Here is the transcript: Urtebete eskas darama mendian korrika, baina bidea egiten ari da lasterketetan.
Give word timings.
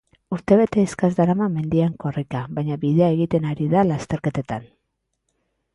Urtebete 0.35 0.85
eskas 0.87 1.09
darama 1.19 1.49
mendian 1.57 1.93
korrika, 2.05 2.41
baina 2.59 2.81
bidea 2.87 3.11
egiten 3.17 3.47
ari 3.53 3.69
da 3.77 3.87
lasterketetan. 3.93 4.69